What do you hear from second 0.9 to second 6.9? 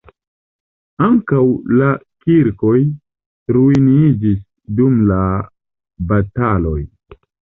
Ankaŭ la kirkoj ruiniĝis dum la bataloj.